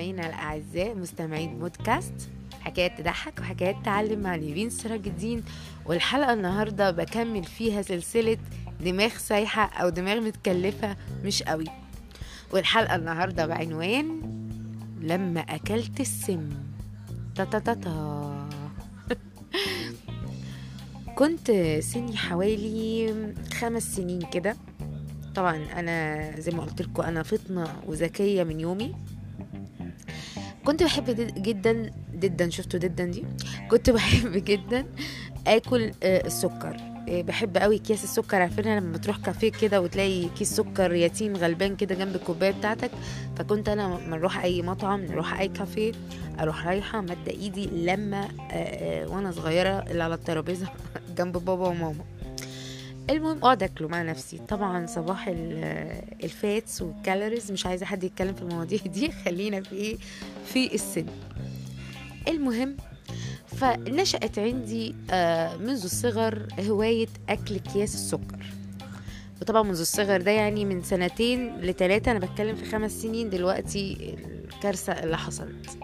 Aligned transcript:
مستمعينا 0.00 0.26
الأعزاء 0.26 0.94
مستمعين 0.94 1.58
بودكاست. 1.58 2.14
حكايات 2.60 3.00
تضحك 3.00 3.40
وحكايات 3.40 3.76
تعلم 3.84 4.20
مع 4.20 4.36
نيفين 4.36 4.70
سراج 4.70 5.06
الدين. 5.06 5.42
والحلقة 5.86 6.32
النهاردة 6.32 6.90
بكمل 6.90 7.44
فيها 7.44 7.82
سلسلة 7.82 8.36
دماغ 8.80 9.08
سايحة 9.08 9.62
أو 9.62 9.88
دماغ 9.88 10.20
متكلفة 10.20 10.96
مش 11.24 11.42
قوي. 11.42 11.64
والحلقة 12.52 12.96
النهاردة 12.96 13.46
بعنوان 13.46 14.20
لما 15.00 15.40
أكلت 15.40 16.00
السم. 16.00 16.48
تا 17.34 17.44
تا 17.44 17.58
تا 17.58 17.74
تا. 17.74 18.48
كنت 21.18 21.50
سني 21.80 22.16
حوالي 22.16 23.14
خمس 23.52 23.96
سنين 23.96 24.22
كده. 24.22 24.56
طبعا 25.34 25.56
أنا 25.56 26.30
زي 26.40 26.52
ما 26.52 26.62
قلت 26.62 26.82
لكم 26.82 27.02
أنا 27.02 27.22
فطنة 27.22 27.66
وذكية 27.86 28.44
من 28.44 28.60
يومي. 28.60 28.94
كنت 30.70 30.82
بحب 30.82 31.04
جدا 31.42 31.90
جدا 32.14 32.50
شفتوا 32.50 32.80
جدا 32.80 33.04
دي؟ 33.04 33.24
كنت 33.70 33.90
بحب 33.90 34.32
جدا 34.50 34.86
آكل 35.46 35.92
آه، 36.02 36.26
السكر. 36.26 36.76
آه، 37.08 37.22
بحب 37.22 37.56
قوي 37.56 37.76
أكياس 37.76 38.04
السكر 38.04 38.42
عارفينها 38.42 38.80
لما 38.80 38.92
بتروح 38.92 39.16
كافيه 39.16 39.50
كده 39.50 39.80
وتلاقي 39.80 40.28
كيس 40.28 40.52
سكر 40.56 40.92
يتيم 40.94 41.36
غلبان 41.36 41.76
كده 41.76 41.94
جنب 41.94 42.14
الكوباية 42.16 42.50
بتاعتك؟ 42.50 42.90
فكنت 43.36 43.68
أنا 43.68 43.82
لما 43.82 44.16
نروح 44.16 44.44
أي 44.44 44.62
مطعم 44.62 45.00
نروح 45.04 45.40
أي 45.40 45.48
كافيه 45.48 45.92
أروح 46.40 46.66
رايحة 46.66 47.00
مادة 47.00 47.30
إيدي 47.32 47.66
لما 47.66 48.28
آه، 48.50 49.08
وأنا 49.08 49.30
صغيرة 49.32 49.70
اللي 49.90 50.02
على 50.02 50.14
الترابيزة 50.14 50.66
جنب 51.18 51.32
بابا 51.32 51.68
وماما. 51.68 52.04
المهم 53.10 53.38
اقعد 53.38 53.62
اكله 53.62 53.88
مع 53.88 54.02
نفسي. 54.02 54.38
طبعا 54.48 54.86
صباح 54.86 55.28
ال- 55.28 56.02
ال 56.24 56.36
fats 56.36 56.82
وال 56.82 56.96
calories 56.96 57.52
مش 57.52 57.66
عايزة 57.66 57.86
حد 57.86 58.04
يتكلم 58.04 58.34
في 58.34 58.42
المواضيع 58.42 58.78
دي 58.94 59.10
خلينا 59.12 59.60
في 59.62 59.72
إيه؟ 59.76 59.96
في 60.46 60.74
السن. 60.74 61.06
المهم 62.28 62.76
فنشأت 63.46 64.38
عندي 64.38 64.94
آه، 65.10 65.56
منذ 65.56 65.84
الصغر 65.84 66.46
هواية 66.60 67.06
أكل 67.28 67.54
أكياس 67.54 67.94
السكر. 67.94 68.46
وطبعا 69.42 69.62
منذ 69.62 69.80
الصغر 69.80 70.20
ده 70.20 70.30
يعني 70.30 70.64
من 70.64 70.82
سنتين 70.82 71.60
لتلاتة 71.60 72.10
أنا 72.10 72.18
بتكلم 72.18 72.56
في 72.56 72.64
خمس 72.64 72.92
سنين 73.02 73.30
دلوقتي 73.30 74.14
الكارثة 74.54 74.92
اللي 74.92 75.18
حصلت. 75.18 75.78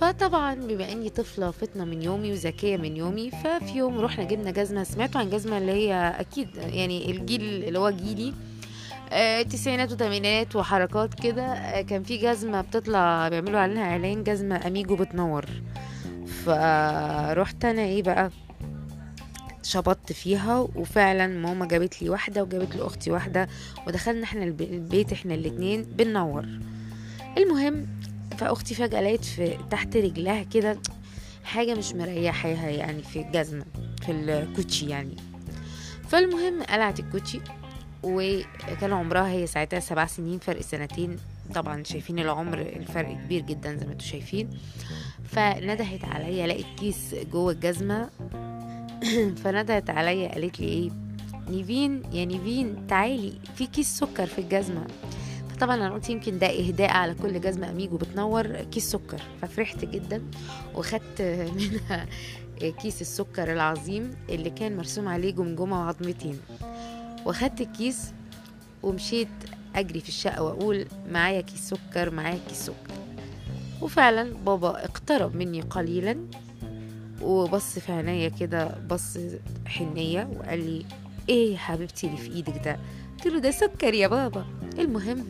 فطبعا 0.00 0.54
بما 0.54 0.92
إني 0.92 1.08
طفلة 1.08 1.50
فطنه 1.50 1.84
من 1.84 2.02
يومي 2.02 2.32
وذكية 2.32 2.76
من 2.76 2.96
يومي 2.96 3.30
ففي 3.30 3.72
يوم 3.78 3.98
رحنا 3.98 4.24
جبنا 4.24 4.50
جزمة 4.50 4.84
سمعتوا 4.84 5.20
عن 5.20 5.30
جزمة 5.30 5.58
اللي 5.58 5.72
هي 5.72 6.14
أكيد 6.20 6.48
يعني 6.56 7.10
الجيل 7.10 7.40
اللي 7.64 7.78
هو 7.78 7.90
جيلي 7.90 8.32
آه، 9.12 9.42
تسعينات 9.42 9.92
وثمانينات 9.92 10.56
وحركات 10.56 11.14
كده 11.14 11.42
آه، 11.42 11.82
كان 11.82 12.02
في 12.02 12.16
جزمة 12.16 12.60
بتطلع 12.60 13.28
بيعملوا 13.28 13.60
عليها 13.60 13.82
إعلان 13.90 14.24
جزمة 14.24 14.66
أميجو 14.66 14.96
بتنور. 14.96 15.44
فرحت 16.44 17.64
أنا 17.64 17.82
إيه 17.82 18.02
بقى 18.02 18.30
شبطت 19.62 20.12
فيها 20.12 20.58
وفعلا 20.58 21.26
ماما 21.26 21.66
جابت 21.66 22.02
لي 22.02 22.10
واحدة 22.10 22.42
وجابت 22.42 22.76
لاختي 22.76 23.10
واحدة 23.10 23.48
ودخلنا 23.86 24.24
إحنا 24.24 24.44
الب- 24.44 24.60
البيت 24.60 25.12
إحنا 25.12 25.34
الاتنين 25.34 25.82
بننور. 25.82 26.46
المهم 27.38 27.86
فأختي 28.38 28.74
فجأة 28.74 29.00
لقيت 29.00 29.24
في 29.24 29.58
تحت 29.70 29.96
رجلها 29.96 30.42
كده 30.42 30.78
حاجة 31.44 31.74
مش 31.74 31.92
مريحاها 31.92 32.70
يعني 32.70 33.02
في 33.02 33.20
الجزمة 33.20 33.64
في 34.02 34.12
الكوتشي 34.12 34.86
يعني. 34.86 35.16
فالمهم 36.08 36.62
قلعت 36.62 37.00
الكوتشي 37.00 37.40
وكان 38.02 38.92
عمرها 38.92 39.28
هي 39.28 39.46
ساعتها 39.46 39.80
سبع 39.80 40.06
سنين 40.06 40.38
فرق 40.38 40.60
سنتين. 40.60 41.16
طبعا 41.54 41.82
شايفين 41.82 42.18
العمر 42.18 42.60
الفرق 42.60 43.12
كبير 43.12 43.42
جدا 43.42 43.76
زي 43.76 43.86
ما 43.86 43.92
أنتوا 43.92 44.06
شايفين. 44.06 44.50
فندهت 45.24 46.04
عليا 46.04 46.46
لقيت 46.46 46.66
كيس 46.78 47.14
جوه 47.32 47.52
الجزمة. 47.52 48.10
فندهت 49.44 49.90
عليا 49.90 50.32
قالت 50.32 50.60
لي 50.60 50.68
إيه؟ 50.68 50.90
نيفين 51.48 52.02
يا 52.12 52.24
نيفين 52.24 52.86
تعالي 52.86 53.32
في 53.54 53.66
كيس 53.66 53.98
سكر 53.98 54.26
في 54.26 54.38
الجزمة. 54.38 54.86
فطبعا 55.56 55.74
أنا 55.74 55.90
قلت 55.90 56.10
يمكن 56.10 56.38
ده 56.38 56.46
إهداء 56.46 56.90
على 56.90 57.14
كل 57.14 57.40
جزمة 57.40 57.70
اميجو 57.70 57.96
بتنور 57.96 58.46
كيس 58.46 58.90
سكر 58.90 59.22
ففرحت 59.42 59.84
جدا 59.84 60.22
وخدت 60.74 61.22
منها 61.56 62.06
كيس 62.82 63.00
السكر 63.00 63.52
العظيم 63.52 64.10
اللي 64.28 64.50
كان 64.50 64.76
مرسوم 64.76 65.08
عليه 65.08 65.30
جمجمه 65.30 65.80
وعظمتين. 65.80 66.40
واخدت 67.24 67.60
الكيس 67.60 68.12
ومشيت 68.82 69.28
أجري 69.76 70.00
في 70.00 70.08
الشقة 70.08 70.42
وأقول 70.42 70.86
معايا 71.08 71.40
كيس 71.40 71.60
سكر 71.60 72.10
معايا 72.10 72.38
كيس 72.48 72.58
سكر. 72.58 72.94
وفعلا 73.82 74.34
بابا 74.34 74.84
اقترب 74.84 75.36
مني 75.36 75.60
قليلا 75.60 76.16
وبص 77.22 77.78
في 77.78 77.92
عينيا 77.92 78.28
كده 78.28 78.78
بص 78.90 79.18
حنية 79.66 80.28
وقال 80.36 80.58
لي 80.66 80.86
إيه 81.28 81.56
حبيبتي 81.56 82.06
اللي 82.06 82.18
في 82.18 82.32
إيدك 82.32 82.64
ده؟ 82.64 82.78
قلت 83.16 83.26
له 83.26 83.38
ده 83.38 83.50
سكر 83.50 83.94
يا 83.94 84.08
بابا. 84.08 84.44
المهم 84.78 85.24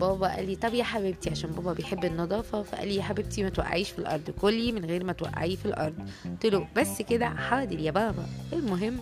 بابا 0.00 0.28
قال 0.36 0.46
لي 0.46 0.56
طب 0.56 0.74
يا 0.74 0.84
حبيبتي 0.84 1.30
عشان 1.30 1.50
بابا 1.50 1.72
بيحب 1.72 2.04
النظافة 2.04 2.62
فقال 2.62 2.88
لي 2.88 2.94
يا 2.96 3.02
حبيبتي 3.02 3.42
ما 3.42 3.48
توقعيش 3.48 3.90
في 3.90 3.98
الأرض 3.98 4.30
كلي 4.30 4.72
من 4.72 4.84
غير 4.84 5.04
ما 5.04 5.12
توقعيه 5.12 5.56
في 5.56 5.66
الأرض. 5.66 5.94
قلت 6.24 6.46
له 6.46 6.68
بس 6.76 7.02
كده 7.02 7.28
حاضر 7.28 7.78
يا 7.78 7.90
بابا. 7.90 8.26
المهم 8.52 8.98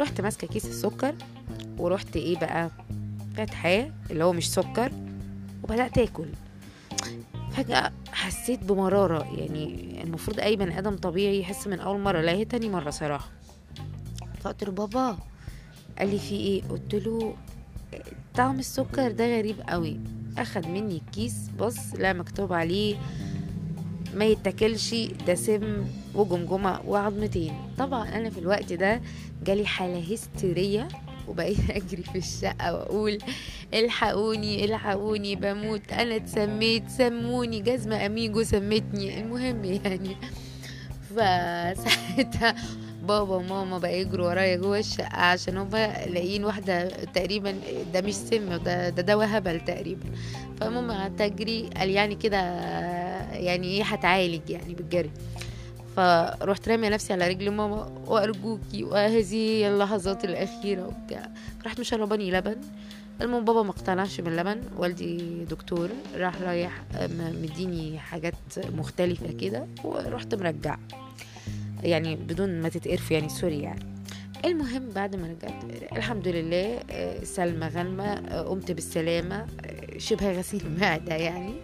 رحت 0.00 0.20
ماسكة 0.20 0.46
كيس 0.46 0.64
السكر 0.66 1.14
ورحت 1.78 2.16
إيه 2.16 2.38
بقى 2.38 2.70
فاتحاه 3.36 3.90
اللي 4.10 4.24
هو 4.24 4.32
مش 4.32 4.50
سكر 4.52 4.92
وبدأت 5.62 5.98
آكل. 5.98 6.26
فجأة 7.52 7.92
حسيت 8.12 8.64
بمرارة 8.64 9.34
يعني 9.38 10.02
المفروض 10.04 10.40
أي 10.40 10.56
بني 10.56 10.78
آدم 10.78 10.96
طبيعي 10.96 11.40
يحس 11.40 11.66
من 11.66 11.80
أول 11.80 12.00
مرة 12.00 12.20
لا 12.20 12.32
هي 12.32 12.44
تاني 12.44 12.68
مرة 12.68 12.90
صراحة. 12.90 13.28
فقلت 14.40 14.64
له 14.64 14.72
بابا. 14.72 15.18
قال 15.98 16.10
لي 16.10 16.18
في 16.18 16.34
إيه؟ 16.34 16.62
قلت 16.68 16.94
له 16.94 17.36
طعم 18.36 18.58
السكر 18.58 19.10
ده 19.12 19.38
غريب 19.38 19.56
قوي. 19.68 20.00
أخد 20.38 20.66
مني 20.66 20.96
الكيس 21.06 21.34
بص 21.58 21.94
لا 21.98 22.12
مكتوب 22.12 22.52
عليه 22.52 22.96
ما 24.14 24.24
يتاكلش 24.24 24.94
ده 25.26 25.34
سم 25.34 25.84
وجمجمة 26.14 26.80
وعظمتين. 26.86 27.52
طبعا 27.78 28.08
أنا 28.08 28.30
في 28.30 28.38
الوقت 28.38 28.72
ده 28.72 29.00
جالي 29.44 29.66
حالة 29.66 30.12
هستيرية 30.12 30.88
وبقيت 31.28 31.70
أجري 31.70 32.02
في 32.02 32.18
الشقة 32.18 32.74
وأقول 32.74 33.18
إلحقوني 33.74 34.64
إلحقوني 34.64 35.36
بموت 35.36 35.92
أنا 35.92 36.16
اتسميت 36.16 36.88
سموني 36.88 37.60
جزمة 37.60 38.06
أميجو 38.06 38.42
سمتني. 38.42 39.20
المهم 39.20 39.64
يعني. 39.64 40.16
فساعتها 41.10 42.54
بابا 43.06 43.34
وماما 43.36 43.78
بقى 43.78 44.00
يجروا 44.00 44.26
ورايا 44.28 44.56
جوه 44.56 44.78
الشقة 44.78 45.16
عشان 45.16 45.56
هما 45.56 46.06
لاقيين 46.06 46.44
واحدة 46.44 46.88
تقريبا 46.88 47.54
ده 47.94 48.00
مش 48.00 48.14
سم 48.14 48.56
ده 48.56 48.88
ده 48.88 49.02
دواء 49.02 49.28
هبل 49.30 49.60
تقريبا. 49.60 50.04
فالمهم 50.60 50.90
قعدت 50.92 51.20
أجري 51.20 51.70
قال 51.76 51.90
يعني 51.90 52.14
كده 52.14 52.36
يعني 53.32 53.66
إيه 53.66 53.82
هتعالج 53.82 54.50
يعني 54.50 54.74
بالجري. 54.74 55.10
فروحت 55.96 56.68
رامية 56.68 56.88
نفسي 56.88 57.12
على 57.12 57.28
رجل 57.28 57.50
ماما 57.50 58.02
وأرجوكي 58.06 58.84
وهذه 58.84 59.68
اللحظات 59.68 60.24
الأخيرة 60.24 60.86
وبتاع. 60.86 61.30
رحت 61.66 61.80
مشرباني 61.80 62.30
لبن. 62.30 62.56
المهم 63.22 63.44
بابا 63.44 63.62
ما 63.62 63.70
اقتنعش 63.70 64.20
باللبن. 64.20 64.60
والدي 64.76 65.44
دكتور 65.44 65.88
راح 66.16 66.42
رايح 66.42 66.82
مديني 67.42 67.98
حاجات 67.98 68.34
مختلفة 68.76 69.32
كده 69.32 69.66
ورحت 69.84 70.34
مرجعه 70.34 70.78
يعني 71.82 72.16
بدون 72.16 72.60
ما 72.60 72.68
تتقرف 72.68 73.10
يعني 73.10 73.28
سوري 73.28 73.60
يعني. 73.60 73.96
المهم 74.44 74.88
بعد 74.88 75.16
ما 75.16 75.26
رجعت 75.26 75.64
الحمد 75.96 76.28
لله 76.28 76.80
آه، 76.90 77.24
سلمى 77.24 77.66
غنمة 77.66 78.04
آه، 78.04 78.42
قمت 78.42 78.72
بالسلامة 78.72 79.36
آه، 79.36 79.98
شبه 79.98 80.32
غسيل 80.32 80.62
معدة 80.80 81.14
يعني. 81.14 81.54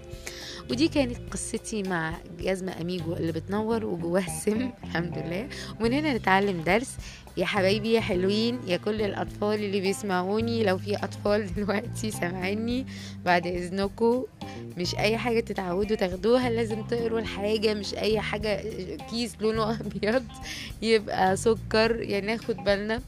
ودي 0.70 0.88
كانت 0.88 1.17
قصتي 1.31 1.82
مع 1.82 2.14
جزمة 2.41 2.81
أميجو 2.81 3.12
اللي 3.12 3.32
بتنور 3.32 3.85
وجواها 3.85 4.26
السم 4.26 4.70
الحمد 4.85 5.19
لله. 5.19 5.49
ومن 5.81 5.93
هنا 5.93 6.15
نتعلم 6.15 6.62
درس. 6.62 6.97
يا 7.37 7.47
حبايبي 7.47 7.93
يا 7.93 8.00
حلوين 8.00 8.61
يا 8.67 8.76
كل 8.76 9.03
الأطفال 9.03 9.55
اللي 9.55 9.81
بيسمعوني. 9.81 10.65
لو 10.65 10.79
في 10.79 10.97
أطفال 10.97 11.55
دلوقتي 11.55 12.11
سامعيني. 12.11 12.87
بعد 13.25 13.47
إذنكم 13.47 14.25
مش 14.76 14.94
أي 14.94 15.17
حاجة 15.19 15.41
تتعودوا 15.41 15.97
تاخدوها 15.97 16.50
لازم 16.50 16.82
تقروا 16.82 17.19
الحاجة 17.20 17.75
مش 17.75 17.94
أي 17.94 18.20
حاجة 18.20 18.62
كيس 19.11 19.37
لونه 19.41 19.70
أبيض 19.81 20.25
يبقى 20.82 21.37
سكر 21.37 22.03
يعني 22.03 22.26
ناخد 22.26 22.56
بالنا. 22.56 23.00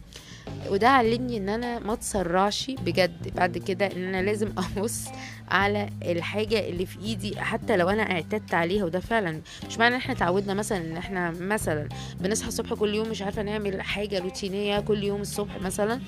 وده 0.70 0.88
علمني 0.88 1.36
إن 1.36 1.48
أنا 1.48 1.78
ما 1.78 1.92
اتسرعش 1.92 2.70
بجد. 2.70 3.34
بعد 3.36 3.58
كده 3.58 3.86
إن 3.86 4.04
أنا 4.14 4.22
لازم 4.22 4.52
أبص 4.76 5.04
على 5.48 5.88
الحاجة 6.02 6.68
اللي 6.68 6.86
في 6.86 6.98
إيدي 7.02 7.40
حتى 7.40 7.76
لو 7.76 7.88
أنا 7.88 8.02
اعتدت 8.02 8.54
عليها. 8.54 8.84
وده 8.84 9.00
فعلا 9.00 9.40
مش 9.68 9.78
معنى 9.78 9.94
إن 9.94 10.00
إحنا 10.00 10.12
اتعودنا 10.14 10.54
مثلا 10.54 10.78
إن 10.78 10.96
إحنا 10.96 11.30
مثلا 11.30 11.88
بنصحى 12.20 12.48
الصبح 12.48 12.74
كل 12.74 12.94
يوم 12.94 13.08
مش 13.08 13.22
عارفة 13.22 13.42
نعمل 13.42 13.82
حاجة 13.82 14.18
روتينية 14.18 14.80
كل 14.80 15.04
يوم 15.04 15.20
الصبح 15.20 15.60
مثلا. 15.62 16.00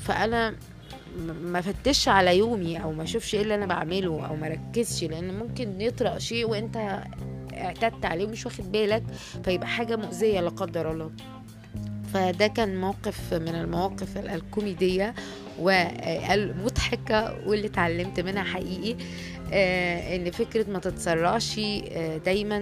فأنا 0.00 0.54
ما 1.42 1.60
فتش 1.60 2.08
على 2.08 2.38
يومي 2.38 2.82
أو 2.82 2.92
ما 2.92 3.02
اشوفش 3.02 3.34
إيه 3.34 3.42
اللي 3.42 3.54
أنا 3.54 3.66
بعمله 3.66 4.26
أو 4.26 4.36
ما 4.36 4.48
ركزش 4.48 5.04
لأن 5.04 5.38
ممكن 5.38 5.80
يطرق 5.80 6.18
شيء 6.18 6.48
وانت 6.50 7.00
اعتدت 7.54 8.04
عليه 8.04 8.24
ومش 8.26 8.46
واخد 8.46 8.72
بالك 8.72 9.02
فيبقى 9.44 9.68
حاجة 9.68 9.96
مؤذية 9.96 10.40
لا 10.40 10.48
قدر 10.48 10.90
الله. 10.92 11.10
فده 12.14 12.46
كان 12.46 12.80
موقف 12.80 13.34
من 13.34 13.48
المواقف 13.54 14.18
ال- 14.18 14.28
الكوميدية 14.28 15.14
والمضحكة 15.58 17.38
واللي 17.48 17.66
اتعلمت 17.66 18.20
منها 18.20 18.42
حقيقي 18.42 18.96
آه، 19.52 20.16
إن 20.16 20.30
فكرة 20.30 20.70
ما 20.70 20.78
تتسرعش 20.78 21.60
آه، 21.92 22.16
دايما 22.16 22.60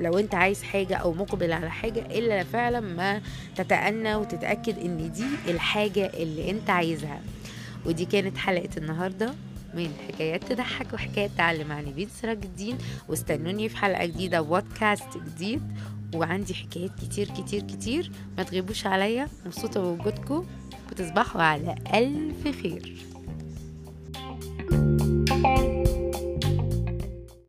لو 0.00 0.18
أنت 0.18 0.34
عايز 0.34 0.62
حاجة 0.62 0.94
أو 0.96 1.12
مقبل 1.12 1.52
على 1.52 1.70
حاجة 1.70 2.00
إلا 2.00 2.44
فعلا 2.44 2.80
ما 2.80 3.20
تتأنى 3.56 4.14
وتتأكد 4.14 4.78
إن 4.78 5.12
دي 5.12 5.24
الحاجة 5.52 6.06
اللي 6.06 6.50
أنت 6.50 6.70
عايزها. 6.70 7.20
ودي 7.86 8.04
كانت 8.04 8.36
حلقة 8.36 8.68
النهاردة 8.76 9.34
من 9.74 9.90
حكايات 10.08 10.44
تضحك 10.44 10.94
وحكايات 10.94 11.30
تعلم 11.36 11.72
عن 11.72 11.84
نبيل 11.84 12.08
سراج 12.10 12.38
الدين 12.44 12.78
واستنوني 13.08 13.68
في 13.68 13.76
حلقة 13.76 14.06
جديدة 14.06 14.40
بودكاست 14.40 15.16
جديد. 15.16 15.62
وعندي 16.14 16.54
حكايات 16.54 16.90
كتير 17.00 17.28
كتير 17.28 17.62
كتير. 17.62 18.10
ما 18.36 18.42
تغيبوش 18.42 18.86
عليا. 18.86 19.28
مبسوطة 19.46 19.80
بوجودكم. 19.80 20.46
وتصبحوا 20.90 21.42
على 21.42 21.74
ألف 21.94 22.62
خير. 22.62 22.96